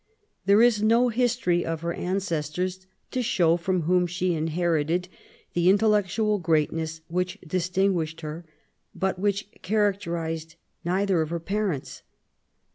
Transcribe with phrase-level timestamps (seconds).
[0.47, 5.07] There is no history of her ancestors to show from whom she inherited
[5.53, 8.43] the intellectual great ness which distinguished her,
[8.95, 12.01] but which characterised neither of her parents.